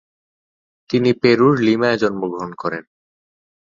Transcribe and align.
তিনি 0.89 1.09
পেরুর 1.21 1.55
লিমায় 1.59 1.97
জন্মগ্রহণ 1.97 2.51
করেন। 2.53 2.83